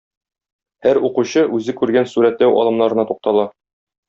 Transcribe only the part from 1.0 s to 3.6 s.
укучы үзе күргән сурәтләү алымнарына туктала.